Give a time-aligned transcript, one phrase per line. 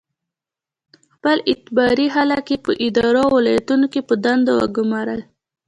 [1.13, 5.21] خپل اعتباري خلک یې په ادارو او ولایتونو کې په دندو وګومارل.